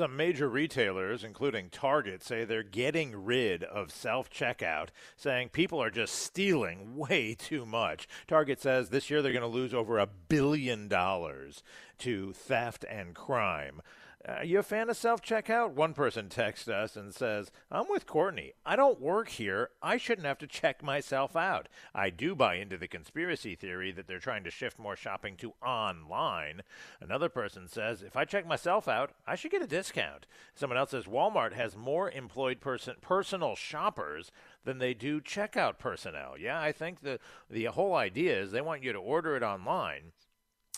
Some 0.00 0.16
major 0.16 0.48
retailers, 0.48 1.24
including 1.24 1.68
Target, 1.68 2.22
say 2.22 2.46
they're 2.46 2.62
getting 2.62 3.22
rid 3.22 3.62
of 3.62 3.90
self 3.90 4.30
checkout, 4.30 4.88
saying 5.14 5.50
people 5.50 5.82
are 5.82 5.90
just 5.90 6.14
stealing 6.14 6.96
way 6.96 7.34
too 7.34 7.66
much. 7.66 8.08
Target 8.26 8.62
says 8.62 8.88
this 8.88 9.10
year 9.10 9.20
they're 9.20 9.30
going 9.30 9.42
to 9.42 9.46
lose 9.46 9.74
over 9.74 9.98
a 9.98 10.06
billion 10.06 10.88
dollars 10.88 11.62
to 11.98 12.32
theft 12.32 12.86
and 12.88 13.14
crime. 13.14 13.82
Are 14.28 14.44
you 14.44 14.58
a 14.58 14.62
fan 14.62 14.90
of 14.90 14.98
self 14.98 15.22
checkout? 15.22 15.70
One 15.72 15.94
person 15.94 16.28
texts 16.28 16.68
us 16.68 16.94
and 16.94 17.14
says, 17.14 17.50
I'm 17.70 17.88
with 17.88 18.06
Courtney. 18.06 18.52
I 18.66 18.76
don't 18.76 19.00
work 19.00 19.30
here. 19.30 19.70
I 19.82 19.96
shouldn't 19.96 20.26
have 20.26 20.36
to 20.38 20.46
check 20.46 20.82
myself 20.82 21.36
out. 21.36 21.70
I 21.94 22.10
do 22.10 22.34
buy 22.34 22.56
into 22.56 22.76
the 22.76 22.86
conspiracy 22.86 23.54
theory 23.54 23.92
that 23.92 24.06
they're 24.06 24.18
trying 24.18 24.44
to 24.44 24.50
shift 24.50 24.78
more 24.78 24.94
shopping 24.94 25.36
to 25.36 25.54
online. 25.64 26.60
Another 27.00 27.30
person 27.30 27.66
says, 27.66 28.02
If 28.02 28.14
I 28.14 28.26
check 28.26 28.46
myself 28.46 28.88
out, 28.88 29.12
I 29.26 29.36
should 29.36 29.52
get 29.52 29.62
a 29.62 29.66
discount. 29.66 30.26
Someone 30.54 30.76
else 30.76 30.90
says, 30.90 31.04
Walmart 31.06 31.54
has 31.54 31.74
more 31.74 32.10
employed 32.10 32.60
person, 32.60 32.96
personal 33.00 33.56
shoppers 33.56 34.30
than 34.64 34.78
they 34.78 34.92
do 34.92 35.22
checkout 35.22 35.78
personnel. 35.78 36.34
Yeah, 36.38 36.60
I 36.60 36.72
think 36.72 37.00
the, 37.00 37.20
the 37.48 37.64
whole 37.64 37.94
idea 37.94 38.38
is 38.38 38.50
they 38.50 38.60
want 38.60 38.82
you 38.82 38.92
to 38.92 38.98
order 38.98 39.34
it 39.34 39.42
online 39.42 40.12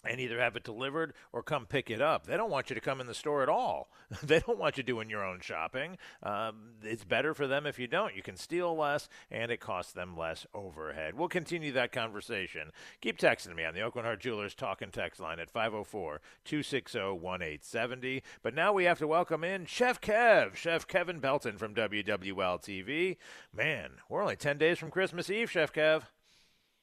and 0.05 0.20
either 0.20 0.41
have 0.41 0.56
it 0.56 0.64
delivered 0.64 1.14
or 1.33 1.42
come 1.42 1.67
pick 1.67 1.91
it 1.91 2.00
up. 2.00 2.27
They 2.27 2.36
don't 2.36 2.50
want 2.50 2.70
you 2.70 2.75
to 2.75 2.81
come 2.81 3.00
in 3.00 3.06
the 3.06 3.14
store 3.14 3.42
at 3.42 3.48
all. 3.48 3.89
they 4.22 4.41
don't 4.41 4.58
want 4.58 4.77
you 4.77 4.83
doing 4.83 5.08
your 5.08 5.25
own 5.25 5.41
shopping. 5.41 5.97
Um, 6.22 6.75
it's 6.83 7.05
better 7.05 7.34
for 7.34 7.47
them 7.47 7.67
if 7.67 7.78
you 7.78 7.86
don't. 7.86 8.17
You 8.17 8.23
can 8.23 8.36
steal 8.36 8.77
less, 8.77 9.08
and 9.30 9.50
it 9.50 9.61
costs 9.61 9.92
them 9.92 10.17
less 10.17 10.47
overhead. 10.55 11.14
We'll 11.14 11.28
continue 11.28 11.73
that 11.73 11.92
conversation. 11.92 12.73
Keep 13.00 13.19
texting 13.19 13.55
me 13.55 13.64
on 13.64 13.75
the 13.75 13.80
Aucoin 13.80 14.03
Hart 14.05 14.20
Jewelers 14.20 14.55
talk 14.55 14.83
and 14.83 14.92
text 14.92 15.20
line 15.20 15.39
at 15.39 15.50
504 15.50 16.20
260 16.45 16.98
1870. 16.98 18.23
But 18.42 18.55
now 18.55 18.73
we 18.73 18.84
have 18.84 18.98
to 18.98 19.06
welcome 19.06 19.45
in 19.45 19.67
Chef 19.67 20.00
Kev, 20.00 20.56
Chef 20.56 20.86
Kevin 20.86 21.20
Belton 21.20 21.58
from 21.58 21.75
WWL 21.75 22.62
TV. 22.62 23.17
Man, 23.55 23.92
we're 24.08 24.23
only 24.23 24.36
10 24.36 24.58
days 24.58 24.78
from 24.78 24.91
Christmas 24.91 25.30
Eve, 25.30 25.50
Chef 25.50 25.73
Kev. 25.73 26.02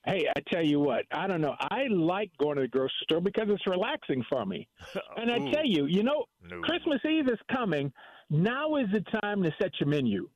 Hey, 0.06 0.26
I 0.36 0.40
tell 0.52 0.64
you 0.64 0.80
what, 0.80 1.06
I 1.12 1.28
don't 1.28 1.42
know. 1.42 1.56
I 1.60 1.88
like 1.90 2.32
going 2.40 2.56
to 2.56 2.62
the 2.64 2.68
grocery 2.68 2.92
store 3.04 3.20
because 3.22 3.48
it's 3.50 3.68
relaxing 3.68 4.24
for 4.30 4.46
me. 4.46 4.68
And 5.18 5.30
I 5.32 5.38
tell 5.52 5.66
you, 5.66 5.86
you 5.86 6.04
know, 6.04 6.26
No. 6.42 6.62
Christmas 6.62 7.00
Eve 7.06 7.28
is 7.28 7.40
coming. 7.52 7.92
Now 8.30 8.76
is 8.78 8.88
the 8.94 9.04
time 9.22 9.44
to 9.44 9.54
set 9.62 9.72
your 9.80 9.90
menu. 9.90 10.30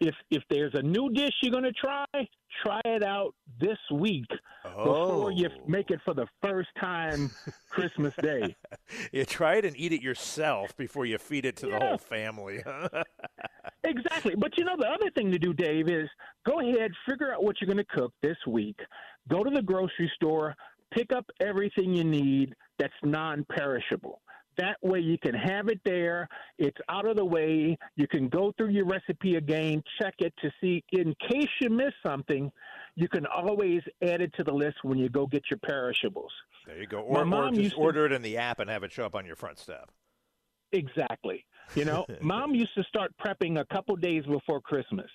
If 0.00 0.14
if 0.30 0.42
there's 0.48 0.72
a 0.74 0.82
new 0.82 1.10
dish 1.12 1.32
you're 1.42 1.52
going 1.52 1.64
to 1.64 1.72
try, 1.72 2.06
try 2.64 2.80
it 2.86 3.02
out 3.04 3.34
this 3.60 3.76
week 3.92 4.24
before 4.64 5.30
you 5.30 5.48
Oh. 5.48 5.68
make 5.68 5.90
it 5.90 6.00
for 6.04 6.14
the 6.14 6.26
first 6.42 6.68
time 6.80 7.30
Christmas 7.68 8.14
Day. 8.22 8.56
You 9.12 9.24
try 9.24 9.54
it 9.56 9.64
and 9.64 9.76
eat 9.78 9.92
it 9.92 10.02
yourself 10.02 10.76
before 10.76 11.04
you 11.06 11.18
feed 11.18 11.44
it 11.44 11.56
to 11.56 11.66
the 11.66 11.78
whole 11.78 11.98
family. 11.98 12.62
Exactly. 13.84 14.34
But 14.36 14.56
you 14.58 14.64
know, 14.64 14.76
the 14.78 14.86
other 14.86 15.10
thing 15.14 15.30
to 15.32 15.38
do, 15.38 15.52
Dave, 15.54 15.88
is 15.88 16.08
go 16.46 16.60
ahead, 16.60 16.90
figure 17.08 17.32
out 17.32 17.42
what 17.42 17.56
you're 17.60 17.66
going 17.72 17.84
to 17.84 17.96
cook 17.96 18.12
this 18.22 18.36
week. 18.46 18.78
Go 19.28 19.42
to 19.42 19.50
the 19.50 19.62
grocery 19.62 20.10
store, 20.16 20.54
pick 20.92 21.12
up 21.12 21.24
everything 21.40 21.94
you 21.94 22.04
need 22.04 22.54
that's 22.78 22.92
non 23.02 23.44
perishable. 23.50 24.20
That 24.60 24.76
way 24.82 25.00
you 25.00 25.16
can 25.16 25.32
have 25.34 25.68
it 25.68 25.80
there. 25.86 26.28
It's 26.58 26.76
out 26.90 27.06
of 27.06 27.16
the 27.16 27.24
way. 27.24 27.78
You 27.96 28.06
can 28.06 28.28
go 28.28 28.52
through 28.58 28.68
your 28.68 28.84
recipe 28.84 29.36
again, 29.36 29.82
check 30.00 30.14
it 30.18 30.34
to 30.42 30.50
see, 30.60 30.84
in 30.92 31.14
case 31.30 31.48
you 31.62 31.70
miss 31.70 31.92
something, 32.04 32.52
you 32.94 33.08
can 33.08 33.24
always 33.24 33.80
add 34.02 34.20
it 34.20 34.34
to 34.36 34.44
the 34.44 34.52
list 34.52 34.76
when 34.82 34.98
you 34.98 35.08
go 35.08 35.26
get 35.26 35.44
your 35.50 35.58
perishables. 35.58 36.30
there 36.66 36.78
you 36.78 36.86
go. 36.86 36.98
Or, 36.98 37.22
or 37.26 37.48
just 37.48 37.60
used 37.60 37.74
to- 37.76 37.80
order 37.80 38.04
it 38.04 38.12
in 38.12 38.20
the 38.20 38.36
app 38.36 38.60
and 38.60 38.68
have 38.68 38.82
it 38.82 38.92
show 38.92 39.06
up 39.06 39.14
on 39.14 39.24
your 39.24 39.36
front 39.36 39.58
step. 39.58 39.90
Exactly. 40.72 41.46
You 41.74 41.86
know, 41.86 42.04
mom 42.20 42.54
used 42.54 42.74
to 42.74 42.84
start 42.84 43.12
prepping 43.24 43.58
a 43.58 43.64
couple 43.72 43.96
days 43.96 44.24
before 44.26 44.60
Christmas. 44.60 45.10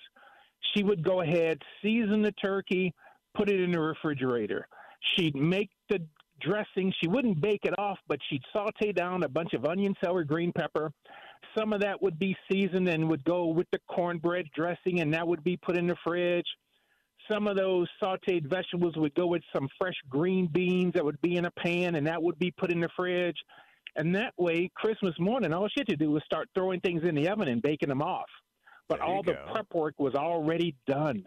She 0.74 0.82
would 0.82 1.04
go 1.04 1.20
ahead, 1.20 1.62
season 1.82 2.20
the 2.20 2.32
turkey, 2.32 2.92
put 3.36 3.48
it 3.48 3.60
in 3.60 3.70
the 3.70 3.80
refrigerator. 3.80 4.66
She'd 5.14 5.36
make 5.36 5.70
the 5.88 6.04
dressing. 6.40 6.92
She 7.00 7.08
wouldn't 7.08 7.40
bake 7.40 7.64
it 7.64 7.78
off, 7.78 7.98
but 8.08 8.18
she'd 8.28 8.42
saute 8.52 8.92
down 8.92 9.22
a 9.22 9.28
bunch 9.28 9.52
of 9.54 9.64
onion, 9.64 9.94
celery, 10.02 10.24
green 10.24 10.52
pepper. 10.52 10.92
Some 11.56 11.72
of 11.72 11.80
that 11.80 12.00
would 12.02 12.18
be 12.18 12.36
seasoned 12.50 12.88
and 12.88 13.08
would 13.08 13.24
go 13.24 13.46
with 13.46 13.66
the 13.72 13.78
cornbread 13.88 14.46
dressing, 14.54 15.00
and 15.00 15.12
that 15.14 15.26
would 15.26 15.42
be 15.44 15.56
put 15.56 15.76
in 15.76 15.86
the 15.86 15.96
fridge. 16.04 16.46
Some 17.30 17.46
of 17.46 17.56
those 17.56 17.88
sauteed 18.02 18.48
vegetables 18.48 18.94
would 18.96 19.14
go 19.14 19.26
with 19.26 19.42
some 19.54 19.68
fresh 19.78 19.96
green 20.08 20.48
beans 20.52 20.92
that 20.94 21.04
would 21.04 21.20
be 21.22 21.36
in 21.36 21.46
a 21.46 21.50
pan, 21.52 21.96
and 21.96 22.06
that 22.06 22.22
would 22.22 22.38
be 22.38 22.52
put 22.52 22.70
in 22.70 22.80
the 22.80 22.88
fridge. 22.96 23.36
And 23.96 24.14
that 24.14 24.34
way, 24.36 24.70
Christmas 24.74 25.14
morning, 25.18 25.52
all 25.52 25.68
she 25.68 25.80
had 25.80 25.88
to 25.88 25.96
do 25.96 26.10
was 26.10 26.22
start 26.24 26.48
throwing 26.54 26.80
things 26.80 27.02
in 27.04 27.14
the 27.14 27.28
oven 27.28 27.48
and 27.48 27.62
baking 27.62 27.88
them 27.88 28.02
off. 28.02 28.28
But 28.88 29.00
all 29.00 29.22
the 29.22 29.34
prep 29.50 29.66
work 29.74 29.94
was 29.98 30.14
already 30.14 30.76
done. 30.86 31.24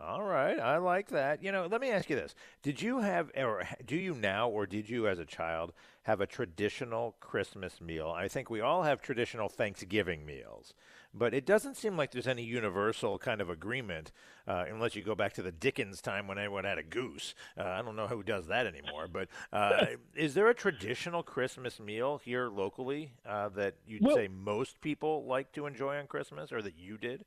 All 0.00 0.22
right, 0.24 0.58
I 0.58 0.78
like 0.78 1.08
that. 1.10 1.40
You 1.42 1.52
know, 1.52 1.66
let 1.70 1.80
me 1.80 1.90
ask 1.90 2.10
you 2.10 2.16
this: 2.16 2.34
Did 2.62 2.82
you 2.82 2.98
have, 3.00 3.30
or 3.36 3.62
do 3.86 3.94
you 3.94 4.12
now, 4.14 4.48
or 4.48 4.66
did 4.66 4.90
you 4.90 5.06
as 5.06 5.20
a 5.20 5.24
child 5.24 5.72
have 6.02 6.20
a 6.20 6.26
traditional 6.26 7.14
Christmas 7.20 7.80
meal? 7.80 8.10
I 8.10 8.26
think 8.26 8.50
we 8.50 8.60
all 8.60 8.82
have 8.82 9.00
traditional 9.00 9.48
Thanksgiving 9.48 10.26
meals, 10.26 10.74
but 11.14 11.32
it 11.32 11.46
doesn't 11.46 11.76
seem 11.76 11.96
like 11.96 12.10
there's 12.10 12.26
any 12.26 12.42
universal 12.42 13.18
kind 13.20 13.40
of 13.40 13.48
agreement, 13.48 14.10
uh, 14.48 14.64
unless 14.68 14.96
you 14.96 15.02
go 15.02 15.14
back 15.14 15.32
to 15.34 15.42
the 15.42 15.52
Dickens 15.52 16.02
time 16.02 16.26
when 16.26 16.38
everyone 16.38 16.64
had 16.64 16.78
a 16.78 16.82
goose. 16.82 17.36
Uh, 17.56 17.62
I 17.62 17.80
don't 17.80 17.94
know 17.94 18.08
who 18.08 18.24
does 18.24 18.48
that 18.48 18.66
anymore, 18.66 19.06
but 19.06 19.28
uh, 19.52 19.86
is 20.16 20.34
there 20.34 20.48
a 20.48 20.54
traditional 20.54 21.22
Christmas 21.22 21.78
meal 21.78 22.18
here 22.18 22.48
locally 22.48 23.12
uh, 23.24 23.48
that 23.50 23.76
you'd 23.86 24.02
Well- 24.02 24.16
say 24.16 24.26
most 24.26 24.80
people 24.80 25.24
like 25.24 25.52
to 25.52 25.66
enjoy 25.66 25.98
on 25.98 26.08
Christmas, 26.08 26.50
or 26.50 26.62
that 26.62 26.76
you 26.76 26.98
did, 26.98 27.24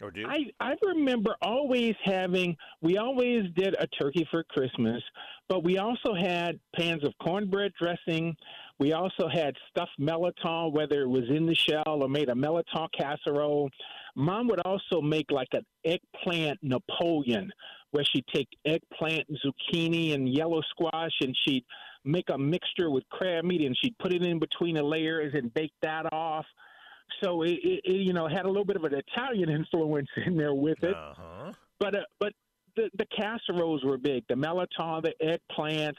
or 0.00 0.10
do? 0.10 0.26
I, 0.26 0.50
I 0.60 0.74
remember 0.82 1.36
always 1.42 1.94
having, 2.04 2.56
we 2.80 2.98
always 2.98 3.44
did 3.56 3.74
a 3.78 3.86
turkey 3.86 4.26
for 4.30 4.44
Christmas, 4.44 5.02
but 5.48 5.64
we 5.64 5.78
also 5.78 6.14
had 6.14 6.58
pans 6.76 7.04
of 7.04 7.12
cornbread 7.22 7.72
dressing. 7.80 8.36
We 8.78 8.92
also 8.92 9.28
had 9.28 9.54
stuffed 9.68 9.98
melon, 9.98 10.32
whether 10.72 11.02
it 11.02 11.08
was 11.08 11.28
in 11.28 11.46
the 11.46 11.54
shell 11.54 12.02
or 12.02 12.08
made 12.08 12.28
a 12.28 12.34
melon 12.34 12.64
casserole. 12.98 13.70
Mom 14.16 14.48
would 14.48 14.60
also 14.60 15.00
make 15.00 15.30
like 15.30 15.48
an 15.52 15.64
eggplant 15.84 16.58
Napoleon, 16.62 17.52
where 17.90 18.04
she'd 18.04 18.26
take 18.32 18.48
eggplant, 18.64 19.26
zucchini, 19.44 20.14
and 20.14 20.28
yellow 20.28 20.62
squash, 20.70 21.12
and 21.20 21.36
she'd 21.44 21.64
make 22.04 22.30
a 22.30 22.38
mixture 22.38 22.90
with 22.90 23.08
crab 23.10 23.44
meat, 23.44 23.60
and 23.60 23.76
she'd 23.82 23.96
put 23.98 24.12
it 24.12 24.22
in 24.22 24.38
between 24.38 24.76
the 24.76 24.82
layers 24.82 25.34
and 25.34 25.52
bake 25.52 25.72
that 25.82 26.10
off. 26.12 26.46
So 27.22 27.42
it, 27.42 27.58
it, 27.62 27.80
it 27.84 27.92
you 28.06 28.12
know 28.12 28.28
had 28.28 28.44
a 28.44 28.48
little 28.48 28.64
bit 28.64 28.76
of 28.76 28.84
an 28.84 28.94
Italian 28.94 29.48
influence 29.60 30.08
in 30.26 30.36
there 30.36 30.54
with 30.54 30.82
it, 30.82 30.94
Uh 30.94 31.14
huh. 31.16 31.52
but 31.78 31.94
uh, 31.94 32.00
but 32.18 32.32
the 32.76 32.90
the 32.98 33.06
casseroles 33.06 33.84
were 33.84 33.98
big, 33.98 34.24
the 34.28 34.36
melon, 34.36 34.66
the 34.78 35.12
eggplant, 35.20 35.96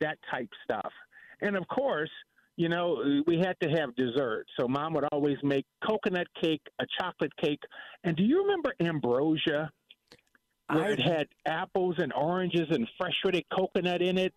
that 0.00 0.18
type 0.30 0.48
stuff, 0.64 0.92
and 1.40 1.56
of 1.56 1.66
course. 1.68 2.10
You 2.56 2.68
know, 2.68 3.22
we 3.26 3.38
had 3.38 3.56
to 3.62 3.70
have 3.70 3.96
dessert. 3.96 4.44
So 4.60 4.68
mom 4.68 4.92
would 4.92 5.04
always 5.10 5.38
make 5.42 5.64
coconut 5.88 6.26
cake, 6.40 6.60
a 6.80 6.84
chocolate 7.00 7.34
cake. 7.42 7.60
And 8.04 8.14
do 8.14 8.22
you 8.22 8.42
remember 8.42 8.74
ambrosia? 8.78 9.70
Where 10.68 10.84
I- 10.84 10.90
it 10.92 11.00
had 11.00 11.28
apples 11.46 11.94
and 11.96 12.12
oranges 12.12 12.68
and 12.68 12.86
fresh 12.98 13.14
shredded 13.22 13.44
coconut 13.50 14.02
in 14.02 14.18
it. 14.18 14.34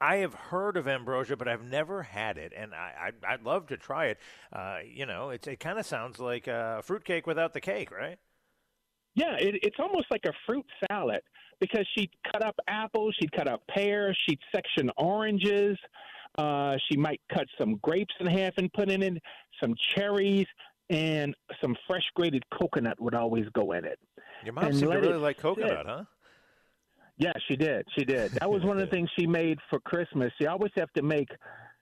I 0.00 0.16
have 0.16 0.34
heard 0.34 0.76
of 0.76 0.88
ambrosia, 0.88 1.36
but 1.36 1.46
I've 1.46 1.64
never 1.64 2.02
had 2.02 2.38
it, 2.38 2.52
and 2.56 2.74
I, 2.74 3.12
I 3.26 3.32
would 3.32 3.44
love 3.44 3.66
to 3.68 3.76
try 3.76 4.06
it. 4.06 4.18
Uh, 4.52 4.78
you 4.84 5.04
know, 5.04 5.30
it's 5.30 5.46
it 5.46 5.60
kind 5.60 5.78
of 5.78 5.84
sounds 5.84 6.18
like 6.18 6.46
a 6.46 6.80
fruitcake 6.82 7.26
without 7.26 7.52
the 7.52 7.60
cake, 7.60 7.90
right? 7.90 8.18
Yeah, 9.14 9.34
it, 9.38 9.56
it's 9.62 9.76
almost 9.78 10.06
like 10.10 10.24
a 10.24 10.32
fruit 10.46 10.64
salad 10.90 11.20
because 11.60 11.86
she'd 11.96 12.10
cut 12.32 12.44
up 12.44 12.56
apples, 12.68 13.14
she'd 13.20 13.32
cut 13.32 13.48
up 13.48 13.62
pears, 13.68 14.16
she'd 14.26 14.38
section 14.54 14.90
oranges. 14.96 15.76
Uh, 16.38 16.76
she 16.88 16.96
might 16.96 17.20
cut 17.32 17.46
some 17.58 17.76
grapes 17.82 18.14
in 18.20 18.26
half 18.26 18.52
and 18.56 18.72
put 18.72 18.88
in 18.88 19.02
it, 19.02 19.22
some 19.62 19.74
cherries, 19.94 20.46
and 20.88 21.34
some 21.60 21.76
fresh 21.86 22.04
grated 22.14 22.42
coconut 22.56 23.00
would 23.00 23.14
always 23.14 23.44
go 23.52 23.72
in 23.72 23.84
it. 23.84 23.98
Your 24.44 24.54
mom 24.54 24.72
seemed 24.72 24.92
to 24.92 24.98
really 24.98 25.18
like 25.18 25.38
coconut, 25.38 25.70
sit. 25.70 25.86
huh? 25.86 26.04
Yeah, 27.20 27.32
she 27.48 27.54
did. 27.54 27.86
She 27.96 28.04
did. 28.04 28.32
That 28.32 28.50
was 28.50 28.64
one 28.64 28.78
of 28.78 28.88
the 28.88 28.90
things 28.96 29.08
she 29.18 29.26
made 29.26 29.58
for 29.68 29.78
Christmas. 29.80 30.32
She 30.40 30.46
always 30.46 30.72
have 30.76 30.90
to 30.94 31.02
make 31.02 31.28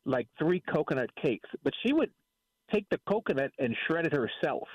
like 0.05 0.27
three 0.39 0.61
coconut 0.61 1.11
cakes, 1.23 1.49
but 1.63 1.73
she 1.87 1.93
would 1.93 2.11
take 2.73 2.87
the 2.91 2.99
coconut 3.09 3.53
and 3.59 3.75
shred 3.87 4.05
it 4.05 4.13
herself. 4.13 4.67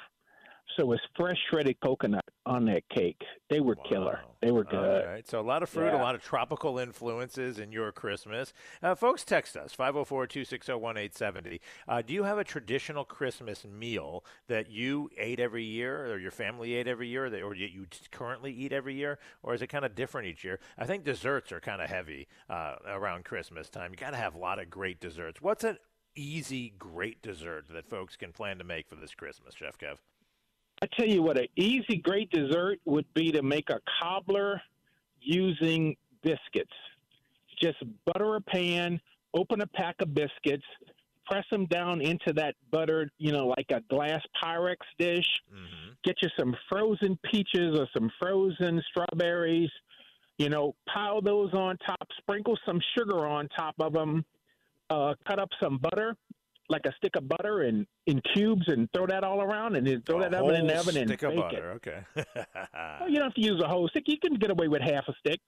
So 0.75 0.83
it 0.83 0.87
was 0.87 0.99
fresh 1.15 1.37
shredded 1.49 1.79
coconut 1.81 2.25
on 2.45 2.65
that 2.65 2.87
cake. 2.89 3.21
They 3.49 3.59
were 3.59 3.75
wow. 3.75 3.83
killer. 3.87 4.19
They 4.41 4.51
were 4.51 4.63
good. 4.63 5.05
All 5.05 5.11
right. 5.11 5.27
So 5.27 5.39
a 5.39 5.41
lot 5.41 5.61
of 5.61 5.69
fruit, 5.69 5.87
yeah. 5.87 6.01
a 6.01 6.01
lot 6.01 6.15
of 6.15 6.23
tropical 6.23 6.79
influences 6.79 7.59
in 7.59 7.71
your 7.71 7.91
Christmas. 7.91 8.53
Uh, 8.81 8.95
folks, 8.95 9.23
text 9.23 9.55
us 9.55 9.73
504 9.73 10.27
260 10.27 10.73
1870. 10.73 11.61
Uh, 11.87 12.01
do 12.01 12.13
you 12.13 12.23
have 12.23 12.39
a 12.39 12.43
traditional 12.43 13.05
Christmas 13.05 13.65
meal 13.65 14.25
that 14.47 14.69
you 14.69 15.09
ate 15.17 15.39
every 15.39 15.63
year 15.63 16.11
or 16.11 16.17
your 16.17 16.31
family 16.31 16.73
ate 16.73 16.87
every 16.87 17.07
year 17.07 17.25
or 17.27 17.53
you 17.53 17.85
currently 18.11 18.51
eat 18.51 18.73
every 18.73 18.95
year? 18.95 19.19
Or 19.43 19.53
is 19.53 19.61
it 19.61 19.67
kind 19.67 19.85
of 19.85 19.93
different 19.93 20.27
each 20.27 20.43
year? 20.43 20.59
I 20.77 20.85
think 20.85 21.03
desserts 21.03 21.51
are 21.51 21.59
kind 21.59 21.81
of 21.81 21.89
heavy 21.89 22.27
uh, 22.49 22.75
around 22.87 23.25
Christmas 23.25 23.69
time. 23.69 23.91
You 23.91 23.97
got 23.97 24.11
to 24.11 24.17
have 24.17 24.33
a 24.33 24.39
lot 24.39 24.59
of 24.59 24.69
great 24.71 24.99
desserts. 24.99 25.39
What's 25.39 25.63
an 25.63 25.77
easy, 26.15 26.73
great 26.77 27.21
dessert 27.21 27.65
that 27.71 27.87
folks 27.87 28.15
can 28.15 28.31
plan 28.31 28.57
to 28.57 28.63
make 28.63 28.87
for 28.87 28.95
this 28.95 29.13
Christmas, 29.13 29.53
Chef 29.55 29.77
Kev? 29.77 29.97
I 30.83 30.87
tell 30.97 31.07
you 31.07 31.23
what, 31.23 31.37
an 31.37 31.47
easy, 31.55 31.95
great 31.95 32.29
dessert 32.29 32.77
would 32.83 33.05
be 33.13 33.31
to 33.31 33.41
make 33.41 33.69
a 33.69 33.79
cobbler 34.01 34.61
using 35.21 35.95
biscuits. 36.21 36.73
Just 37.61 37.77
butter 38.05 38.35
a 38.35 38.41
pan, 38.41 38.99
open 39.33 39.61
a 39.61 39.67
pack 39.67 39.95
of 40.01 40.13
biscuits, 40.13 40.65
press 41.25 41.45
them 41.51 41.67
down 41.67 42.01
into 42.01 42.33
that 42.33 42.55
buttered, 42.69 43.11
you 43.17 43.31
know, 43.31 43.47
like 43.47 43.67
a 43.71 43.79
glass 43.89 44.19
Pyrex 44.43 44.75
dish. 44.99 45.25
Mm-hmm. 45.49 45.91
Get 46.03 46.17
you 46.21 46.27
some 46.37 46.53
frozen 46.69 47.17
peaches 47.31 47.79
or 47.79 47.87
some 47.97 48.11
frozen 48.21 48.83
strawberries. 48.89 49.71
You 50.37 50.49
know, 50.49 50.75
pile 50.93 51.21
those 51.21 51.53
on 51.53 51.77
top, 51.77 52.09
sprinkle 52.17 52.59
some 52.65 52.81
sugar 52.97 53.25
on 53.25 53.47
top 53.55 53.75
of 53.79 53.93
them, 53.93 54.25
uh, 54.89 55.13
cut 55.25 55.39
up 55.39 55.49
some 55.61 55.77
butter, 55.77 56.17
like 56.73 56.85
a 56.85 56.93
stick 56.97 57.15
of 57.15 57.29
butter 57.29 57.63
in 57.63 57.85
in 58.07 58.19
cubes 58.33 58.63
and 58.67 58.89
throw 58.93 59.05
that 59.05 59.23
all 59.23 59.41
around 59.41 59.75
and 59.75 59.85
then 59.85 60.01
throw 60.05 60.17
a 60.17 60.21
that 60.23 60.33
oven 60.33 60.55
in 60.55 60.67
the 60.67 60.77
oven 60.77 60.97
and 60.97 61.07
stick 61.07 61.21
bake 61.21 61.29
of 61.29 61.35
butter. 61.35 61.71
it. 61.71 61.75
Okay. 61.75 61.99
well, 62.99 63.09
you 63.09 63.15
don't 63.15 63.25
have 63.25 63.33
to 63.35 63.41
use 63.41 63.61
a 63.63 63.67
whole 63.67 63.87
stick. 63.89 64.03
You 64.07 64.17
can 64.17 64.35
get 64.35 64.49
away 64.49 64.67
with 64.67 64.81
half 64.81 65.03
a 65.07 65.13
stick, 65.19 65.39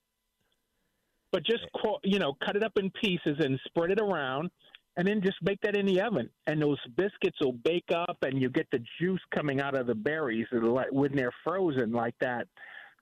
but 1.31 1.43
just 1.43 1.63
you 2.03 2.19
know 2.19 2.33
cut 2.45 2.55
it 2.55 2.63
up 2.63 2.73
in 2.77 2.91
pieces 3.01 3.37
and 3.39 3.59
spread 3.65 3.91
it 3.91 3.99
around, 3.99 4.51
and 4.97 5.07
then 5.07 5.21
just 5.21 5.43
bake 5.43 5.59
that 5.63 5.75
in 5.75 5.87
the 5.87 5.99
oven. 5.99 6.29
And 6.45 6.61
those 6.61 6.79
biscuits 6.95 7.37
will 7.41 7.53
bake 7.53 7.89
up, 7.91 8.17
and 8.21 8.39
you 8.39 8.49
get 8.49 8.67
the 8.71 8.79
juice 9.01 9.21
coming 9.33 9.59
out 9.59 9.75
of 9.75 9.87
the 9.87 9.95
berries 9.95 10.47
when 10.51 11.11
they're 11.15 11.33
frozen 11.43 11.91
like 11.91 12.15
that. 12.21 12.47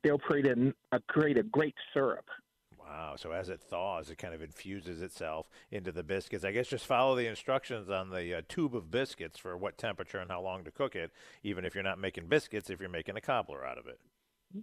They'll 0.03 0.17
create 0.17 0.47
a, 0.47 0.73
uh, 0.91 0.99
create 1.07 1.37
a 1.37 1.43
great 1.43 1.75
syrup. 1.93 2.25
Wow. 2.93 3.15
So 3.17 3.31
as 3.31 3.49
it 3.49 3.59
thaws, 3.59 4.11
it 4.11 4.19
kind 4.19 4.35
of 4.35 4.43
infuses 4.43 5.01
itself 5.01 5.49
into 5.71 5.91
the 5.91 6.03
biscuits. 6.03 6.43
I 6.43 6.51
guess 6.51 6.67
just 6.67 6.85
follow 6.85 7.15
the 7.15 7.25
instructions 7.25 7.89
on 7.89 8.11
the 8.11 8.37
uh, 8.37 8.41
tube 8.47 8.75
of 8.75 8.91
biscuits 8.91 9.39
for 9.39 9.57
what 9.57 9.79
temperature 9.79 10.19
and 10.19 10.29
how 10.29 10.41
long 10.41 10.63
to 10.65 10.71
cook 10.71 10.95
it, 10.95 11.11
even 11.41 11.65
if 11.65 11.73
you're 11.73 11.83
not 11.83 11.97
making 11.97 12.27
biscuits, 12.27 12.69
if 12.69 12.79
you're 12.79 12.89
making 12.89 13.17
a 13.17 13.21
cobbler 13.21 13.65
out 13.65 13.79
of 13.79 13.87
it. 13.87 13.99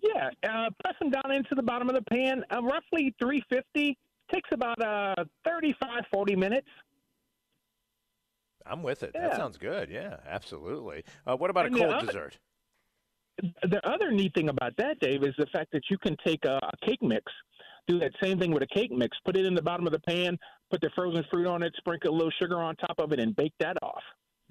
Yeah. 0.00 0.30
Uh, 0.48 0.70
press 0.80 0.94
them 1.00 1.10
down 1.10 1.32
into 1.32 1.56
the 1.56 1.62
bottom 1.62 1.88
of 1.88 1.96
the 1.96 2.02
pan, 2.02 2.44
uh, 2.52 2.62
roughly 2.62 3.12
350. 3.20 3.98
Takes 4.32 4.50
about 4.52 4.80
uh, 4.80 5.24
35, 5.44 6.04
40 6.12 6.36
minutes. 6.36 6.68
I'm 8.64 8.84
with 8.84 9.02
it. 9.02 9.10
Yeah. 9.12 9.22
That 9.22 9.36
sounds 9.36 9.58
good. 9.58 9.90
Yeah, 9.90 10.18
absolutely. 10.24 11.02
Uh, 11.26 11.36
what 11.36 11.50
about 11.50 11.66
and 11.66 11.74
a 11.74 11.78
cold 11.80 11.94
other, 11.94 12.06
dessert? 12.06 12.38
The 13.64 13.84
other 13.84 14.12
neat 14.12 14.34
thing 14.34 14.50
about 14.50 14.76
that, 14.76 15.00
Dave, 15.00 15.24
is 15.24 15.34
the 15.36 15.46
fact 15.46 15.72
that 15.72 15.82
you 15.90 15.98
can 15.98 16.16
take 16.24 16.44
a, 16.44 16.60
a 16.62 16.86
cake 16.86 17.02
mix– 17.02 17.24
do 17.90 17.98
that 17.98 18.12
same 18.22 18.38
thing 18.38 18.52
with 18.52 18.62
a 18.62 18.66
cake 18.66 18.92
mix. 18.92 19.16
Put 19.24 19.36
it 19.36 19.44
in 19.44 19.54
the 19.54 19.62
bottom 19.62 19.86
of 19.86 19.92
the 19.92 20.00
pan, 20.00 20.38
put 20.70 20.80
the 20.80 20.90
frozen 20.94 21.24
fruit 21.30 21.46
on 21.46 21.62
it, 21.62 21.74
sprinkle 21.78 22.10
a 22.10 22.16
little 22.16 22.32
sugar 22.38 22.60
on 22.60 22.76
top 22.76 22.98
of 22.98 23.12
it, 23.12 23.20
and 23.20 23.34
bake 23.36 23.54
that 23.60 23.76
off. 23.82 24.02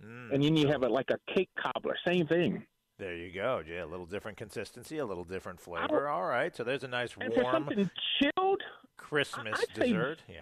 Mm. 0.04 0.34
And 0.34 0.44
then 0.44 0.56
you 0.56 0.68
have 0.68 0.84
it 0.84 0.92
like 0.92 1.10
a 1.10 1.34
cake 1.34 1.50
cobbler. 1.62 1.96
Same 2.08 2.28
thing. 2.28 2.66
There 2.98 3.16
you 3.16 3.32
go. 3.32 3.64
Yeah, 3.66 3.86
a 3.86 3.88
little 3.88 4.06
different 4.06 4.38
consistency, 4.38 4.98
a 4.98 5.06
little 5.06 5.24
different 5.24 5.60
flavor. 5.60 6.10
All 6.10 6.26
right, 6.26 6.54
so 6.56 6.64
there's 6.64 6.84
a 6.84 6.88
nice 6.88 7.16
and 7.20 7.34
warm 7.34 7.54
something 7.54 7.90
chilled 8.22 8.62
Christmas 8.98 9.60
I'd 9.60 9.74
dessert. 9.74 10.20
Say, 10.28 10.34
yeah. 10.36 10.42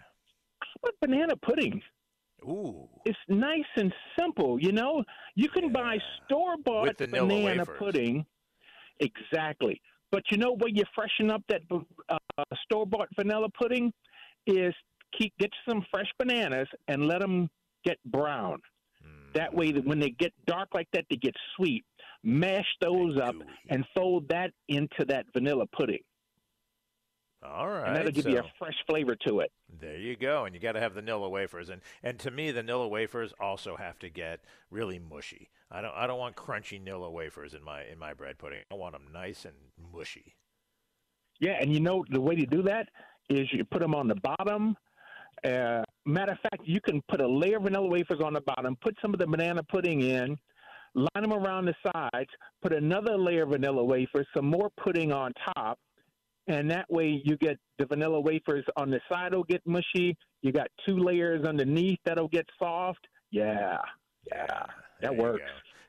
How 0.60 0.68
about 0.90 0.96
banana 1.02 1.36
pudding? 1.36 1.82
Ooh. 2.44 2.90
It's 3.06 3.18
nice 3.28 3.64
and 3.76 3.94
simple. 4.20 4.60
You 4.60 4.72
know, 4.72 5.04
you 5.36 5.50
can 5.50 5.66
yeah. 5.66 5.72
buy 5.72 5.98
store 6.26 6.58
bought 6.58 6.98
banana 6.98 7.28
wafers. 7.28 7.68
pudding. 7.78 8.26
Exactly. 9.00 9.80
But 10.12 10.24
you 10.31 10.38
know 10.38 10.54
where 10.54 10.69
you 10.69 10.83
freshen 10.95 11.30
up 11.30 11.44
that 11.50 11.62
uh, 12.09 12.18
store 12.63 12.86
bought 12.86 13.09
vanilla 13.15 13.48
pudding 13.50 13.92
is 14.45 14.74
keep 15.18 15.33
get 15.39 15.51
some 15.68 15.86
fresh 15.92 16.09
bananas 16.18 16.68
and 16.88 17.07
let 17.07 17.19
them 17.19 17.50
get 17.83 17.98
brown. 18.06 18.59
Mm. 19.06 19.33
That 19.33 19.54
way, 19.54 19.71
when 19.71 20.00
they 20.00 20.12
get 20.12 20.33
dark 20.45 20.69
like 20.74 20.88
that, 20.94 21.06
they 21.09 21.18
get 21.18 21.36
sweet. 21.56 21.83
Mash 22.24 22.65
those 22.81 23.18
up 23.19 23.36
and 23.69 23.86
fold 23.95 24.27
that 24.30 24.51
into 24.69 25.06
that 25.07 25.25
vanilla 25.33 25.65
pudding. 25.77 26.00
All 27.44 27.68
right. 27.68 27.88
And 27.88 27.95
that'll 27.95 28.12
give 28.12 28.24
so 28.24 28.30
you 28.30 28.39
a 28.39 28.51
fresh 28.57 28.75
flavor 28.88 29.16
to 29.28 29.42
it. 29.42 29.51
There 29.80 29.98
you 29.98 30.16
go. 30.16 30.45
And 30.45 30.56
you 30.56 30.62
got 30.62 30.72
to 30.72 30.80
have 30.80 30.95
the 30.95 31.01
Nilla 31.01 31.30
wafers. 31.30 31.69
And 31.69 31.81
and 32.04 32.18
to 32.19 32.31
me, 32.31 32.51
the 32.51 32.63
Nilla 32.63 32.89
wafers 32.89 33.34
also 33.39 33.75
have 33.75 34.00
to 34.00 34.10
get 34.10 34.39
really 34.72 35.00
mushy. 35.00 35.50
I 35.72 35.81
don't 35.81 35.94
I 35.95 36.07
don't 36.07 36.19
want 36.19 36.36
crunchy 36.36 36.84
Nilla 36.84 37.12
wafers 37.12 37.54
in 37.54 37.63
my 37.63 37.84
in 37.84 38.00
my 38.00 38.13
bread 38.13 38.38
pudding. 38.38 38.62
I 38.72 38.75
want 38.75 38.94
them 38.94 39.07
nice 39.13 39.45
and 39.45 39.56
mushy. 39.94 40.36
Yeah, 41.39 41.57
and 41.62 41.72
you 41.72 41.80
know 41.80 42.04
the 42.10 42.22
way 42.22 42.36
to 42.36 42.45
do 42.45 42.63
that 42.63 42.89
is 43.30 43.48
you 43.51 43.63
put 43.66 43.81
them 43.81 43.94
on 43.94 44.07
the 44.07 44.16
bottom. 44.16 44.75
Uh, 45.44 45.83
matter 46.06 46.31
of 46.31 46.40
fact, 46.40 46.62
you 46.66 46.81
can 46.81 47.01
put 47.10 47.22
a 47.22 47.28
layer 47.28 47.57
of 47.57 47.63
vanilla 47.63 47.88
wafers 47.88 48.22
on 48.24 48.33
the 48.33 48.42
bottom, 48.42 48.75
put 48.81 48.95
some 49.01 49.13
of 49.13 49.19
the 49.19 49.28
banana 49.28 49.62
pudding 49.62 50.01
in, 50.01 50.36
line 50.95 51.21
them 51.21 51.33
around 51.33 51.66
the 51.66 51.76
sides, 51.94 52.30
put 52.64 52.73
another 52.73 53.18
layer 53.18 53.44
of 53.44 53.50
vanilla 53.50 53.83
wafers, 53.83 54.26
some 54.35 54.45
more 54.45 54.71
pudding 54.81 55.12
on 55.12 55.31
top, 55.56 55.78
and 56.47 56.69
that 56.71 56.85
way 56.89 57.21
you 57.23 57.37
get 57.37 57.57
the 57.77 57.85
vanilla 57.85 58.19
wafers 58.19 58.66
on 58.75 58.89
the 58.89 58.99
side 59.11 59.33
will 59.33 59.44
get 59.44 59.61
mushy. 59.66 60.16
You 60.42 60.51
got 60.51 60.68
two 60.85 60.97
layers 60.97 61.45
underneath 61.45 61.99
that'll 62.06 62.27
get 62.30 62.45
soft. 62.59 63.06
Yeah, 63.31 63.77
yeah, 64.31 64.66
that 65.01 65.16
works. 65.16 65.42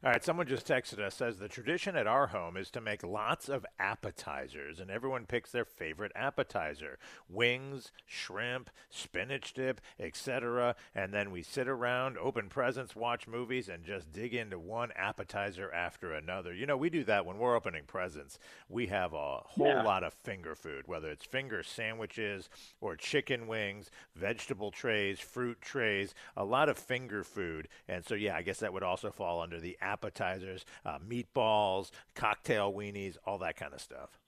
All 0.05 0.13
right, 0.13 0.23
someone 0.23 0.47
just 0.47 0.65
texted 0.65 1.01
us 1.01 1.17
says 1.17 1.39
the 1.39 1.49
tradition 1.49 1.97
at 1.97 2.07
our 2.07 2.29
home 2.29 2.57
is 2.57 2.71
to 2.71 2.81
make 2.81 3.03
lots 3.03 3.49
of 3.49 3.67
appetizers, 3.81 4.79
and 4.79 4.93
everyone 4.93 5.27
picks 5.27 5.51
their 5.51 5.65
favorite 5.65 6.13
appetizer: 6.15 7.01
wings, 7.29 7.91
shrimp, 8.07 8.71
spinach 8.91 9.55
dip, 9.55 9.81
etc. 9.99 10.77
And 10.95 11.13
then 11.13 11.33
we 11.33 11.43
sit 11.43 11.67
around, 11.67 12.17
open 12.17 12.49
presents, 12.49 12.95
watch 12.95 13.27
movies, 13.27 13.69
and 13.69 13.85
just 13.85 14.13
dig 14.13 14.35
into 14.35 14.57
one 14.57 14.93
appetizer 14.95 15.73
after 15.73 16.13
another. 16.13 16.55
You 16.55 16.67
know, 16.67 16.77
we 16.77 16.91
do 16.91 17.03
that 17.03 17.27
when 17.27 17.39
we're 17.39 17.57
opening 17.57 17.83
presents. 17.85 18.39
We 18.69 18.87
have 18.87 19.13
a 19.13 19.41
whole 19.47 19.67
yeah. 19.67 19.83
lot 19.83 20.05
of 20.05 20.15
finger 20.15 20.55
food, 20.55 20.87
whether 20.87 21.11
it's 21.11 21.25
finger 21.25 21.65
sandwiches 21.65 22.49
or 22.81 22.95
chicken 22.95 23.49
wings, 23.49 23.91
vegetable 24.15 24.71
trays, 24.71 25.19
fruit 25.19 25.61
trays, 25.61 26.15
a 26.37 26.45
lot 26.45 26.69
of 26.69 26.79
finger 26.79 27.25
food. 27.25 27.67
And 27.89 28.05
so, 28.05 28.15
yeah, 28.15 28.37
I 28.37 28.43
guess 28.43 28.61
that 28.61 28.73
would 28.73 28.85
also 28.85 29.11
fall 29.11 29.43
under 29.43 29.59
the 29.59 29.77
appetizers, 29.89 30.65
uh, 30.85 30.99
meatballs, 30.99 31.91
cocktail 32.15 32.73
weenies, 32.73 33.17
all 33.25 33.39
that 33.39 33.57
kind 33.57 33.73
of 33.73 33.81
stuff. 33.81 34.19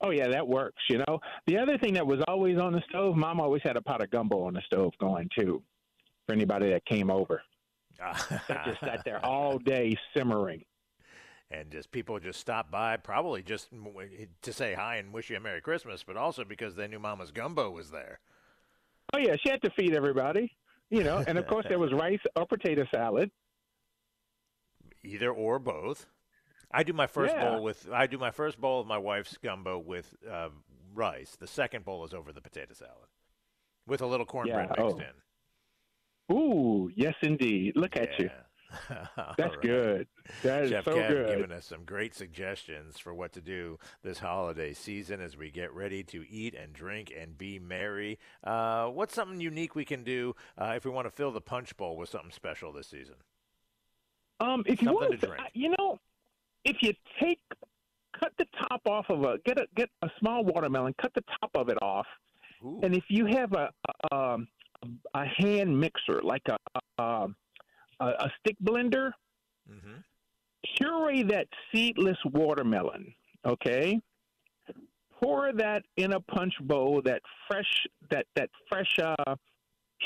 Oh 0.00 0.10
yeah, 0.10 0.28
that 0.28 0.46
works. 0.46 0.82
You 0.90 0.98
know, 0.98 1.20
the 1.46 1.56
other 1.56 1.78
thing 1.78 1.94
that 1.94 2.06
was 2.06 2.20
always 2.28 2.58
on 2.58 2.72
the 2.72 2.82
stove, 2.88 3.16
Mom 3.16 3.40
always 3.40 3.62
had 3.62 3.76
a 3.76 3.82
pot 3.82 4.02
of 4.02 4.10
gumbo 4.10 4.42
on 4.44 4.54
the 4.54 4.62
stove 4.66 4.92
going 5.00 5.28
too, 5.38 5.62
for 6.26 6.34
anybody 6.34 6.70
that 6.70 6.84
came 6.84 7.10
over. 7.10 7.42
that 7.98 8.64
just 8.66 8.80
sat 8.80 9.02
there 9.04 9.24
all 9.24 9.58
day 9.58 9.96
simmering. 10.14 10.62
And 11.50 11.70
just 11.70 11.92
people 11.92 12.18
just 12.18 12.40
stopped 12.40 12.72
by, 12.72 12.96
probably 12.96 13.42
just 13.42 13.68
to 14.42 14.52
say 14.52 14.74
hi 14.74 14.96
and 14.96 15.12
wish 15.12 15.30
you 15.30 15.36
a 15.36 15.40
Merry 15.40 15.60
Christmas, 15.60 16.02
but 16.02 16.16
also 16.16 16.44
because 16.44 16.74
they 16.74 16.88
knew 16.88 16.98
Mama's 16.98 17.30
gumbo 17.30 17.70
was 17.70 17.90
there. 17.90 18.18
Oh 19.14 19.18
yeah, 19.18 19.36
she 19.40 19.48
had 19.48 19.62
to 19.62 19.70
feed 19.70 19.94
everybody, 19.94 20.50
you 20.90 21.04
know. 21.04 21.24
And 21.26 21.38
of 21.38 21.46
course, 21.46 21.64
there 21.68 21.78
was 21.78 21.92
rice 21.98 22.20
or 22.34 22.46
potato 22.46 22.84
salad 22.92 23.30
either 25.06 25.30
or 25.30 25.58
both. 25.58 26.06
I 26.70 26.82
do 26.82 26.92
my 26.92 27.06
first 27.06 27.34
yeah. 27.34 27.50
bowl 27.50 27.62
with 27.62 27.88
I 27.92 28.06
do 28.06 28.18
my 28.18 28.30
first 28.30 28.60
bowl 28.60 28.80
of 28.80 28.86
my 28.86 28.98
wife's 28.98 29.36
gumbo 29.38 29.78
with 29.78 30.14
uh, 30.30 30.48
rice. 30.94 31.36
The 31.38 31.46
second 31.46 31.84
bowl 31.84 32.04
is 32.04 32.12
over 32.12 32.32
the 32.32 32.40
potato 32.40 32.74
salad. 32.74 33.08
with 33.86 34.00
a 34.02 34.06
little 34.06 34.26
cornbread 34.26 34.68
Yeah, 34.76 34.84
mixed 34.84 34.96
oh. 34.96 35.00
in. 35.00 36.36
Ooh, 36.36 36.90
yes, 36.96 37.14
indeed. 37.22 37.74
Look 37.76 37.96
at 37.96 38.18
you. 38.18 38.30
That's 38.88 39.38
right. 39.38 39.60
good. 39.62 40.08
That 40.42 40.64
is 40.64 40.70
Chef 40.70 40.84
so 40.84 40.96
Kev 40.96 41.08
good. 41.08 41.28
giving 41.38 41.52
us 41.52 41.66
some 41.66 41.84
great 41.84 42.14
suggestions 42.16 42.98
for 42.98 43.14
what 43.14 43.32
to 43.34 43.40
do 43.40 43.78
this 44.02 44.18
holiday 44.18 44.72
season 44.72 45.20
as 45.20 45.36
we 45.36 45.50
get 45.52 45.72
ready 45.72 46.02
to 46.04 46.24
eat 46.28 46.54
and 46.54 46.72
drink 46.72 47.12
and 47.16 47.38
be 47.38 47.60
merry. 47.60 48.18
Uh, 48.42 48.86
what's 48.86 49.14
something 49.14 49.40
unique 49.40 49.76
we 49.76 49.84
can 49.84 50.02
do 50.02 50.34
uh, 50.58 50.72
if 50.76 50.84
we 50.84 50.90
want 50.90 51.06
to 51.06 51.10
fill 51.12 51.30
the 51.30 51.40
punch 51.40 51.76
bowl 51.76 51.96
with 51.96 52.08
something 52.08 52.32
special 52.32 52.72
this 52.72 52.88
season? 52.88 53.14
Um, 54.40 54.64
if 54.66 54.82
you 54.82 54.92
want 54.92 55.18
to 55.20 55.26
drink. 55.26 55.42
you 55.54 55.74
know, 55.78 55.98
if 56.64 56.76
you 56.82 56.92
take 57.20 57.40
cut 58.18 58.32
the 58.38 58.46
top 58.68 58.82
off 58.86 59.06
of 59.08 59.22
a 59.22 59.38
get 59.44 59.58
a 59.58 59.66
get 59.76 59.88
a 60.02 60.08
small 60.18 60.44
watermelon, 60.44 60.94
cut 61.00 61.12
the 61.14 61.24
top 61.40 61.50
of 61.54 61.68
it 61.68 61.78
off, 61.82 62.06
Ooh. 62.64 62.80
and 62.82 62.94
if 62.94 63.04
you 63.08 63.26
have 63.26 63.52
a 63.52 63.70
a, 64.10 64.16
um, 64.16 64.48
a 65.14 65.24
hand 65.24 65.78
mixer 65.78 66.20
like 66.22 66.42
a 66.48 66.56
a, 66.98 67.28
a, 68.00 68.04
a 68.04 68.32
stick 68.40 68.56
blender, 68.62 69.10
hmm 69.68 69.96
puree 70.76 71.22
that 71.22 71.46
seedless 71.72 72.18
watermelon. 72.32 73.14
Okay, 73.46 74.00
pour 75.20 75.52
that 75.52 75.84
in 75.96 76.12
a 76.12 76.20
punch 76.20 76.54
bowl. 76.62 77.00
That 77.04 77.22
fresh 77.48 77.86
that 78.10 78.26
that 78.34 78.50
fresh 78.68 78.98
uh, 78.98 79.36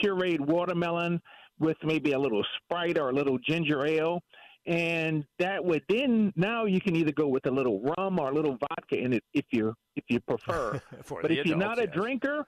pureed 0.02 0.40
watermelon 0.40 1.20
with 1.60 1.76
maybe 1.84 2.12
a 2.12 2.18
little 2.18 2.44
Sprite 2.56 2.98
or 2.98 3.10
a 3.10 3.12
little 3.12 3.38
ginger 3.38 3.86
ale. 3.86 4.20
And 4.66 5.24
that 5.38 5.64
would 5.64 5.82
then 5.88 6.32
now 6.36 6.64
you 6.64 6.80
can 6.80 6.96
either 6.96 7.12
go 7.12 7.28
with 7.28 7.46
a 7.46 7.50
little 7.50 7.80
rum 7.96 8.18
or 8.18 8.30
a 8.30 8.34
little 8.34 8.58
vodka 8.58 8.96
in 8.96 9.12
it 9.12 9.24
if 9.32 9.44
you 9.52 9.74
if 9.96 10.04
you 10.08 10.20
prefer. 10.20 10.80
But 11.22 11.30
if 11.30 11.46
you're 11.46 11.56
not 11.56 11.78
a 11.78 11.86
drinker, 11.86 12.46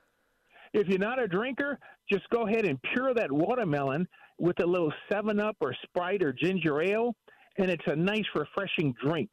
if 0.73 0.89
you're 0.89 0.99
not 0.99 1.21
a 1.21 1.27
drinker, 1.27 1.79
just 2.11 2.29
go 2.31 2.47
ahead 2.47 2.65
and 2.65 2.79
pure 2.93 3.15
that 3.15 3.31
watermelon 3.31 4.07
with 4.39 4.61
a 4.61 4.67
little 4.67 4.93
Seven 5.11 5.41
Up 5.41 5.57
or 5.61 5.75
Sprite 5.85 6.23
or 6.23 6.33
ginger 6.33 6.83
ale, 6.83 7.15
and 7.59 7.71
it's 7.71 7.87
a 7.87 7.97
nice, 7.97 8.25
refreshing 8.35 8.95
drink. 9.03 9.31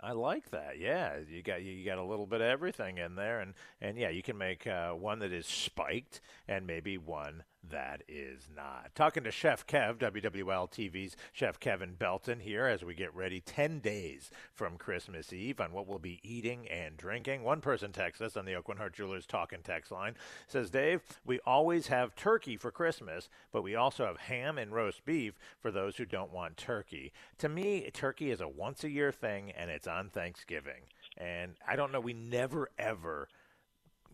I 0.00 0.12
like 0.12 0.50
that. 0.50 0.78
Yeah, 0.80 1.18
you 1.28 1.42
got 1.42 1.62
you 1.62 1.84
got 1.84 1.98
a 1.98 2.04
little 2.04 2.26
bit 2.26 2.40
of 2.40 2.48
everything 2.48 2.98
in 2.98 3.14
there, 3.14 3.40
and 3.40 3.54
and 3.80 3.96
yeah, 3.96 4.08
you 4.08 4.22
can 4.22 4.36
make 4.36 4.66
uh, 4.66 4.90
one 4.90 5.20
that 5.20 5.32
is 5.32 5.46
spiked 5.46 6.20
and 6.48 6.66
maybe 6.66 6.98
one 6.98 7.44
that 7.70 8.02
is 8.08 8.48
not. 8.54 8.90
Talking 8.94 9.24
to 9.24 9.30
Chef 9.30 9.66
Kev, 9.66 9.98
WWL 9.98 10.70
TV's 10.70 11.16
Chef 11.32 11.60
Kevin 11.60 11.94
Belton 11.94 12.40
here 12.40 12.66
as 12.66 12.84
we 12.84 12.94
get 12.94 13.14
ready 13.14 13.40
10 13.40 13.80
days 13.80 14.30
from 14.52 14.76
Christmas 14.76 15.32
Eve 15.32 15.60
on 15.60 15.72
what 15.72 15.86
we'll 15.86 15.98
be 15.98 16.20
eating 16.22 16.66
and 16.68 16.96
drinking. 16.96 17.42
One 17.42 17.60
person 17.60 17.92
texts 17.92 18.20
us 18.20 18.36
on 18.36 18.44
the 18.44 18.52
Aucoin 18.52 18.78
Hart 18.78 18.94
Jewelers 18.94 19.26
talk 19.26 19.52
and 19.52 19.62
text 19.62 19.92
line 19.92 20.14
says, 20.48 20.70
Dave, 20.70 21.02
we 21.24 21.38
always 21.46 21.86
have 21.86 22.16
turkey 22.16 22.56
for 22.56 22.70
Christmas, 22.70 23.28
but 23.52 23.62
we 23.62 23.74
also 23.74 24.06
have 24.06 24.18
ham 24.18 24.58
and 24.58 24.72
roast 24.72 25.04
beef 25.04 25.34
for 25.60 25.70
those 25.70 25.96
who 25.96 26.04
don't 26.04 26.32
want 26.32 26.56
turkey. 26.56 27.12
To 27.38 27.48
me, 27.48 27.88
turkey 27.92 28.30
is 28.30 28.40
a 28.40 28.48
once 28.48 28.82
a 28.84 28.90
year 28.90 29.12
thing 29.12 29.52
and 29.52 29.70
it's 29.70 29.86
on 29.86 30.10
Thanksgiving. 30.10 30.82
And 31.16 31.54
I 31.66 31.76
don't 31.76 31.92
know, 31.92 32.00
we 32.00 32.12
never 32.12 32.70
ever 32.78 33.28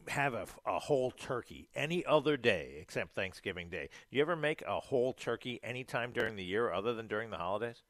have 0.08 0.34
a, 0.34 0.46
a 0.66 0.78
whole 0.78 1.10
turkey 1.10 1.68
any 1.74 2.04
other 2.06 2.36
day 2.36 2.78
except 2.80 3.14
Thanksgiving 3.14 3.68
Day. 3.68 3.88
Do 4.10 4.16
you 4.16 4.22
ever 4.22 4.36
make 4.36 4.62
a 4.66 4.80
whole 4.80 5.12
turkey 5.12 5.60
anytime 5.62 6.12
during 6.12 6.36
the 6.36 6.44
year 6.44 6.72
other 6.72 6.94
than 6.94 7.06
during 7.08 7.30
the 7.30 7.36
holidays? 7.36 7.82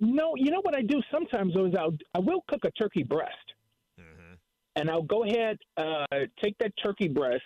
No, 0.00 0.34
you 0.36 0.50
know 0.50 0.60
what 0.62 0.74
I 0.76 0.82
do 0.82 1.00
sometimes 1.12 1.54
though 1.54 1.66
is 1.66 1.74
I'll 1.78 1.96
I 2.14 2.18
will 2.18 2.42
cook 2.48 2.64
a 2.64 2.70
turkey 2.72 3.02
breast, 3.04 3.32
Mm-hmm. 4.00 4.34
and 4.76 4.90
I'll 4.90 5.02
go 5.02 5.24
ahead 5.24 5.58
uh, 5.76 6.06
take 6.42 6.56
that 6.58 6.72
turkey 6.82 7.08
breast. 7.08 7.42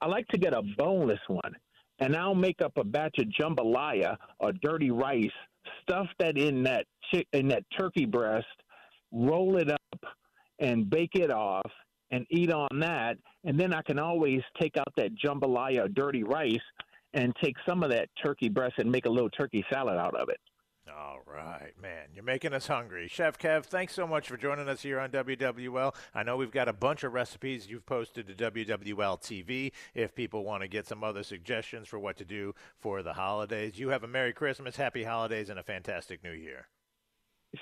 I 0.00 0.06
like 0.06 0.28
to 0.28 0.38
get 0.38 0.52
a 0.54 0.62
boneless 0.76 1.18
one, 1.26 1.56
and 2.00 2.14
I'll 2.14 2.34
make 2.34 2.60
up 2.62 2.72
a 2.76 2.84
batch 2.84 3.16
of 3.18 3.26
jambalaya 3.28 4.16
or 4.38 4.52
dirty 4.62 4.90
rice, 4.90 5.30
stuff 5.82 6.06
that 6.18 6.36
in 6.38 6.62
that 6.64 6.86
in 7.32 7.48
that 7.48 7.64
turkey 7.76 8.04
breast, 8.04 8.46
roll 9.10 9.56
it 9.56 9.70
up, 9.70 10.00
and 10.60 10.88
bake 10.88 11.14
it 11.14 11.30
off, 11.32 11.70
and 12.10 12.26
eat 12.30 12.52
on 12.52 12.80
that. 12.80 13.16
And 13.44 13.58
then 13.58 13.72
I 13.74 13.82
can 13.82 13.98
always 13.98 14.42
take 14.60 14.76
out 14.76 14.92
that 14.96 15.10
jambalaya 15.16 15.92
dirty 15.94 16.22
rice 16.22 16.58
and 17.14 17.34
take 17.42 17.56
some 17.66 17.82
of 17.82 17.90
that 17.90 18.08
turkey 18.22 18.48
breast 18.48 18.74
and 18.78 18.90
make 18.90 19.06
a 19.06 19.10
little 19.10 19.30
turkey 19.30 19.64
salad 19.70 19.96
out 19.96 20.14
of 20.14 20.28
it. 20.28 20.40
All 20.94 21.18
right, 21.26 21.72
man. 21.80 22.06
You're 22.14 22.24
making 22.24 22.52
us 22.52 22.68
hungry. 22.68 23.08
Chef 23.08 23.38
Kev, 23.38 23.64
thanks 23.64 23.92
so 23.92 24.06
much 24.06 24.28
for 24.28 24.36
joining 24.36 24.68
us 24.68 24.82
here 24.82 25.00
on 25.00 25.10
WWL. 25.10 25.94
I 26.14 26.22
know 26.22 26.36
we've 26.36 26.52
got 26.52 26.68
a 26.68 26.72
bunch 26.72 27.02
of 27.02 27.12
recipes 27.12 27.66
you've 27.68 27.86
posted 27.86 28.28
to 28.28 28.50
WWL 28.50 29.20
TV 29.20 29.72
if 29.94 30.14
people 30.14 30.44
want 30.44 30.62
to 30.62 30.68
get 30.68 30.86
some 30.86 31.02
other 31.02 31.24
suggestions 31.24 31.88
for 31.88 31.98
what 31.98 32.16
to 32.18 32.24
do 32.24 32.54
for 32.78 33.02
the 33.02 33.14
holidays. 33.14 33.78
You 33.78 33.88
have 33.88 34.04
a 34.04 34.08
Merry 34.08 34.32
Christmas, 34.32 34.76
Happy 34.76 35.02
Holidays, 35.02 35.50
and 35.50 35.58
a 35.58 35.62
fantastic 35.62 36.22
New 36.22 36.32
Year. 36.32 36.68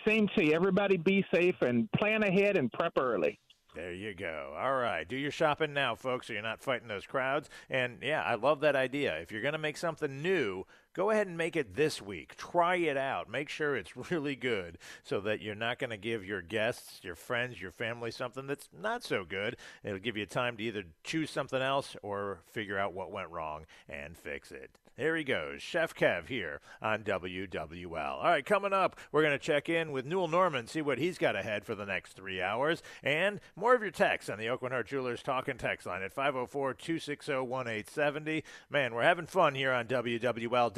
Same 0.07 0.29
to 0.37 0.45
you. 0.45 0.53
Everybody 0.53 0.97
be 0.97 1.25
safe 1.33 1.57
and 1.63 1.91
plan 1.93 2.23
ahead 2.23 2.57
and 2.57 2.71
prep 2.73 2.93
early. 2.99 3.39
There 3.75 3.93
you 3.93 4.15
go. 4.15 4.55
All 4.57 4.75
right. 4.75 5.07
Do 5.07 5.17
your 5.17 5.33
shopping 5.33 5.75
now, 5.75 5.97
folks, 5.97 6.29
so 6.29 6.33
you're 6.33 6.43
not 6.43 6.63
fighting 6.63 6.87
those 6.87 7.07
crowds. 7.07 7.51
And 7.69 7.99
yeah, 8.03 8.23
I 8.23 8.37
love 8.37 8.61
that 8.61 8.77
idea. 8.77 9.17
If 9.17 9.33
you're 9.33 9.43
going 9.43 9.53
to 9.53 9.59
make 9.59 9.77
something 9.77 10.23
new, 10.23 10.65
go 10.95 11.11
ahead 11.11 11.27
and 11.27 11.37
make 11.37 11.57
it 11.57 11.75
this 11.75 12.01
week. 12.01 12.37
Try 12.37 12.77
it 12.77 12.97
out. 12.97 13.29
Make 13.29 13.49
sure 13.49 13.77
it's 13.77 13.97
really 14.11 14.37
good 14.37 14.79
so 15.03 15.21
that 15.21 15.43
you're 15.43 15.55
not 15.55 15.79
going 15.79 15.91
to 15.91 15.97
give 15.97 16.25
your 16.25 16.41
guests, 16.41 17.01
your 17.03 17.17
friends, 17.17 17.61
your 17.61 17.73
family 17.73 18.11
something 18.11 18.47
that's 18.47 18.69
not 18.81 19.05
so 19.05 19.25
good. 19.25 19.57
It'll 19.83 19.99
give 19.99 20.17
you 20.17 20.27
time 20.27 20.57
to 20.57 20.63
either 20.63 20.85
choose 21.03 21.31
something 21.31 21.61
else 21.61 21.97
or 22.03 22.41
figure 22.47 22.79
out 22.79 22.95
what 22.95 23.13
went 23.13 23.31
wrong 23.31 23.67
and 23.89 24.17
fix 24.17 24.51
it. 24.51 24.71
There 24.97 25.17
he 25.17 25.25
goes, 25.25 25.61
Chef 25.61 25.93
Kev 25.93 26.29
here 26.29 26.61
on 26.81 27.03
WWL. 27.03 27.97
All 27.97 28.23
right, 28.23 28.47
coming 28.47 28.73
up, 28.73 28.97
we're 29.11 29.23
going 29.23 29.33
to 29.33 29.45
check 29.45 29.69
in 29.69 29.91
with 29.91 30.07
Newell 30.07 30.29
Normand, 30.29 30.69
see 30.69 30.83
what 30.83 30.99
he's 30.99 31.19
got 31.19 31.35
ahead 31.35 31.65
for 31.65 31.75
the 31.75 31.85
next 31.85 32.13
three 32.13 32.41
hours, 32.41 32.81
and 33.03 33.41
more 33.57 33.75
of 33.75 33.83
your 33.83 33.91
texts 33.91 34.31
on 34.31 34.39
the 34.39 34.47
Aucoin 34.47 34.71
Hart 34.71 34.87
Jewelers 34.87 35.21
Talk 35.21 35.49
and 35.49 35.59
Text 35.59 35.89
line 35.89 36.03
at 36.03 36.13
504 36.13 36.75
260 36.75 37.33
1870. 37.33 38.45
Man, 38.71 38.95
we're 38.95 39.03
having 39.03 39.27
fun 39.27 39.57
here 39.57 39.73
on 39.73 39.87
WWL. 39.87 40.73